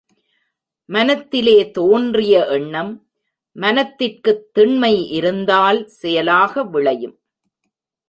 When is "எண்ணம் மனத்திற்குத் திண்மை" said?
2.45-5.09